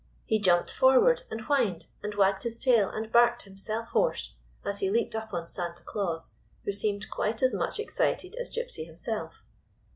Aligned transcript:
He 0.25 0.39
jumped 0.39 0.71
forward 0.71 1.21
and 1.29 1.41
whined 1.41 1.85
and 2.01 2.15
wagged 2.15 2.41
his 2.41 2.57
tail 2.57 2.89
and 2.89 3.11
barked 3.11 3.43
himself 3.43 3.89
hoarse, 3.89 4.33
as 4.65 4.79
he 4.79 4.89
leaped 4.89 5.15
up 5.15 5.31
on" 5.31 5.47
Santa 5.47 5.83
Claus," 5.83 6.31
who 6.65 6.71
seemed 6.71 7.07
quite 7.11 7.43
as 7.43 7.53
much 7.53 7.79
excited 7.79 8.35
as 8.37 8.49
Gypsy 8.51 8.83
himself. 8.87 9.43